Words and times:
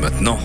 maintenant, 0.00 0.38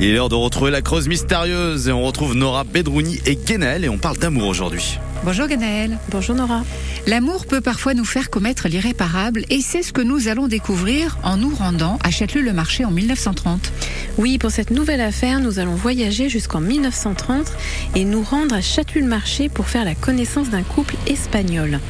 il 0.00 0.08
est 0.08 0.12
l'heure 0.14 0.28
de 0.28 0.34
retrouver 0.34 0.70
la 0.70 0.82
creuse 0.82 1.08
mystérieuse 1.08 1.88
et 1.88 1.92
on 1.92 2.02
retrouve 2.02 2.34
Nora 2.34 2.64
Bedrouni 2.64 3.20
et 3.26 3.36
Guénel 3.36 3.84
et 3.84 3.88
on 3.88 3.98
parle 3.98 4.18
d'amour 4.18 4.48
aujourd'hui. 4.48 4.98
Bonjour 5.24 5.46
Ganaël. 5.46 5.98
Bonjour 6.10 6.34
Nora. 6.34 6.62
L'amour 7.06 7.46
peut 7.46 7.60
parfois 7.60 7.94
nous 7.94 8.04
faire 8.04 8.30
commettre 8.30 8.68
l'irréparable 8.68 9.44
et 9.50 9.60
c'est 9.60 9.82
ce 9.82 9.92
que 9.92 10.00
nous 10.00 10.28
allons 10.28 10.46
découvrir 10.46 11.18
en 11.22 11.36
nous 11.36 11.54
rendant 11.54 11.98
à 12.04 12.10
Châtelus-le-Marché 12.10 12.84
en 12.84 12.90
1930. 12.90 13.72
Oui, 14.16 14.38
pour 14.38 14.50
cette 14.50 14.70
nouvelle 14.70 15.00
affaire, 15.00 15.40
nous 15.40 15.58
allons 15.58 15.74
voyager 15.74 16.28
jusqu'en 16.28 16.60
1930 16.60 17.52
et 17.94 18.04
nous 18.04 18.22
rendre 18.22 18.54
à 18.54 18.60
Châtelus-le-Marché 18.60 19.48
pour 19.48 19.66
faire 19.66 19.84
la 19.84 19.94
connaissance 19.94 20.50
d'un 20.50 20.62
couple 20.62 20.94
espagnol. 21.06 21.80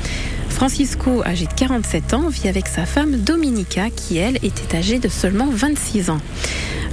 Francisco, 0.48 1.22
âgé 1.24 1.46
de 1.46 1.52
47 1.52 2.14
ans, 2.14 2.28
vit 2.28 2.48
avec 2.48 2.66
sa 2.66 2.86
femme 2.86 3.16
Dominica, 3.16 3.90
qui 3.90 4.16
elle 4.16 4.36
était 4.36 4.76
âgée 4.76 4.98
de 4.98 5.08
seulement 5.08 5.48
26 5.50 6.10
ans. 6.10 6.20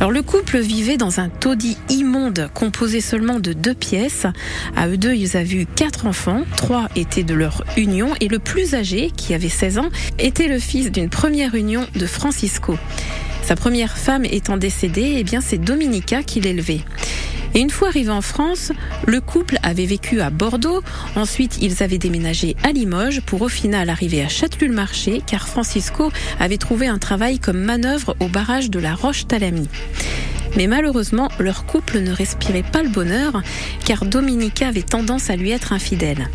Le 0.10 0.22
couple 0.22 0.60
vivait 0.60 0.98
dans 0.98 1.20
un 1.20 1.30
taudis 1.30 1.78
immonde 1.90 2.50
composé 2.54 3.02
seulement 3.02 3.40
de 3.40 3.54
deux 3.54 3.74
pièces. 3.74 4.26
À 4.76 4.88
eux 4.88 4.98
deux, 4.98 5.14
ils 5.14 5.36
avaient 5.36 5.56
eu 5.56 5.66
quatre 5.66 6.06
enfants. 6.06 6.44
Trois 6.56 6.88
étaient 6.96 7.24
de 7.24 7.34
leur 7.34 7.64
union 7.76 8.14
et 8.22 8.28
le 8.28 8.40
plus 8.40 8.76
âgé, 8.76 9.12
qui 9.16 9.34
avait 9.34 9.50
16 9.50 9.80
ans, 9.80 9.90
était 10.18 10.48
le 10.48 10.60
fils 10.60 10.92
d'une 10.92 11.10
première 11.10 11.56
union 11.56 11.86
de 11.96 12.06
Francisco. 12.06 12.78
Sa 13.42 13.56
première 13.56 13.98
femme 13.98 14.26
étant 14.26 14.58
décédée, 14.58 15.16
eh 15.18 15.24
bien 15.24 15.42
c'est 15.42 15.58
Dominica 15.58 16.24
qui 16.24 16.40
l'élevait. 16.40 16.82
Et 17.56 17.62
une 17.62 17.70
fois 17.70 17.88
arrivé 17.88 18.10
en 18.10 18.22
France, 18.22 18.74
le 19.08 19.22
couple 19.22 19.58
avait 19.64 19.86
vécu 19.86 20.20
à 20.20 20.30
Bordeaux. 20.30 20.84
Ensuite, 21.16 21.58
ils 21.62 21.82
avaient 21.82 21.98
déménagé 21.98 22.58
à 22.64 22.74
Limoges 22.74 23.22
pour 23.22 23.42
au 23.42 23.48
final 23.48 23.90
arriver 23.90 24.22
à 24.22 24.28
Châtelus-le-Marché 24.28 25.22
car 25.26 25.48
Francisco 25.48 26.12
avait 26.38 26.58
trouvé 26.58 26.88
un 26.88 26.98
travail 26.98 27.40
comme 27.40 27.60
manœuvre 27.60 28.18
au 28.20 28.28
barrage 28.28 28.70
de 28.70 28.80
la 28.80 28.94
Roche-Talamy. 28.94 29.70
Mais 30.56 30.68
malheureusement, 30.68 31.30
leur 31.40 31.66
couple 31.66 32.00
ne 32.00 32.12
respirait 32.12 32.64
pas 32.64 32.84
le 32.84 32.90
bonheur, 32.90 33.42
car 33.86 34.06
Dominica 34.06 34.68
avait 34.68 34.82
tendance 34.82 35.30
à 35.30 35.36
lui 35.36 35.52
être 35.52 35.74
infidèle. 35.74 36.30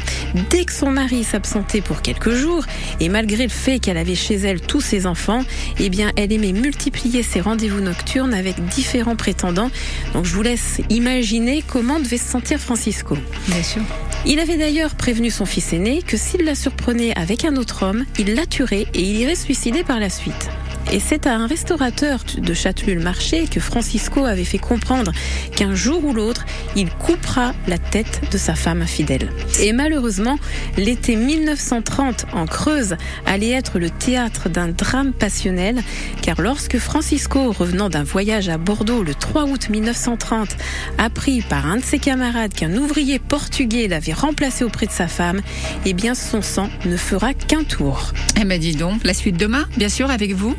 Dès 0.51 0.65
que 0.65 0.73
son 0.73 0.91
mari 0.91 1.25
s'absentait 1.25 1.81
pour 1.81 2.03
quelques 2.03 2.35
jours, 2.35 2.65
et 3.01 3.09
malgré 3.09 3.45
le 3.45 3.51
fait 3.51 3.79
qu'elle 3.79 3.97
avait 3.97 4.15
chez 4.15 4.37
elle 4.37 4.61
tous 4.61 4.81
ses 4.81 5.07
enfants, 5.07 5.45
eh 5.79 5.89
bien, 5.89 6.13
elle 6.17 6.33
aimait 6.33 6.53
multiplier 6.53 7.23
ses 7.23 7.41
rendez-vous 7.41 7.81
nocturnes 7.81 8.35
avec 8.35 8.65
différents 8.67 9.17
prétendants. 9.17 9.71
Donc, 10.15 10.25
je 10.25 10.35
vous 10.35 10.43
laisse 10.43 10.81
imaginer 10.91 11.65
comment 11.67 11.99
devait 11.99 12.19
se 12.19 12.31
sentir 12.31 12.59
Francisco. 12.59 13.17
Bien 13.49 13.63
sûr. 13.63 13.83
Il 14.27 14.39
avait 14.39 14.59
d'ailleurs 14.59 14.95
prévenu 14.95 15.31
son 15.31 15.47
fils 15.47 15.73
aîné 15.73 16.03
que 16.03 16.19
s'il 16.19 16.45
la 16.45 16.55
surprenait 16.55 17.17
avec 17.17 17.45
un 17.45 17.57
autre 17.57 17.85
homme, 17.85 18.05
il 18.19 18.35
la 18.35 18.45
tuerait 18.45 18.87
et 18.93 19.01
il 19.01 19.17
irait 19.17 19.35
se 19.35 19.45
suicider 19.45 19.83
par 19.83 19.99
la 19.99 20.11
suite. 20.11 20.51
Et 20.93 20.99
c'est 20.99 21.29
à 21.29 21.37
un 21.37 21.47
restaurateur 21.47 22.19
de 22.37 22.53
Châtelus-le-Marché 22.53 23.47
que 23.47 23.61
Francisco 23.61 24.25
avait 24.25 24.45
fait 24.45 24.59
comprendre 24.59 25.13
qu'un 25.55 25.73
jour 25.73 26.05
ou 26.05 26.13
l'autre, 26.13 26.47
il 26.75 26.91
coupera 26.91 27.53
la 27.69 27.79
tête 27.79 28.23
de 28.33 28.37
sa 28.37 28.57
femme 28.57 28.83
infidèle. 28.83 29.31
Et 29.61 29.73
malheureusement, 29.73 30.37
l'été 30.77 31.15
1930 31.15 32.27
en 32.33 32.47
Creuse 32.47 32.97
allait 33.25 33.51
être 33.51 33.79
le 33.79 33.89
théâtre 33.89 34.49
d'un 34.49 34.67
drame 34.67 35.13
passionnel, 35.13 35.81
car 36.23 36.41
lorsque 36.41 36.79
Francisco, 36.79 37.53
revenant 37.53 37.89
d'un 37.89 38.03
voyage 38.03 38.49
à 38.49 38.59
Bordeaux 38.59 39.05
le 39.05 39.15
3 39.15 39.45
août 39.45 39.69
1930, 39.71 40.57
apprit 40.99 41.43
par 41.43 41.67
un 41.67 41.77
de 41.77 41.85
ses 41.85 42.01
camarades 42.01 42.53
qu'un 42.53 42.75
ouvrier 42.77 43.21
portugais 43.21 43.87
l'avait 43.87 44.13
remplacé 44.13 44.65
auprès 44.65 44.87
de 44.87 44.93
sa 44.93 45.07
femme, 45.07 45.41
eh 45.85 45.93
bien 45.93 46.17
son 46.17 46.43
sang 46.43 46.69
ne 46.85 46.97
fera 46.97 47.33
qu'un 47.33 47.63
tour. 47.63 48.13
Eh 48.41 48.45
ben 48.45 48.59
dis 48.59 48.75
donc, 48.75 49.05
la 49.05 49.15
suite 49.15 49.37
demain, 49.37 49.69
bien 49.77 49.89
sûr, 49.89 50.11
avec 50.11 50.33
vous, 50.33 50.57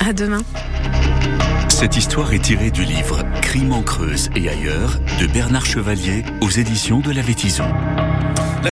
À 0.00 0.14
demain. 0.14 0.40
Cette 1.68 1.98
histoire 1.98 2.32
est 2.32 2.38
tirée 2.38 2.70
du 2.70 2.84
livre 2.84 3.22
Crime 3.42 3.74
en 3.74 3.82
Creuse 3.82 4.30
et 4.34 4.48
ailleurs 4.48 4.98
de 5.20 5.26
Bernard 5.26 5.66
Chevalier 5.66 6.24
aux 6.40 6.48
éditions 6.48 7.00
de 7.00 7.10
la 7.10 7.20
Vétison. 7.20 7.66